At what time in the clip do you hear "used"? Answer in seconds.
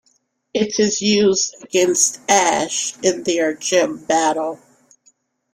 1.03-1.55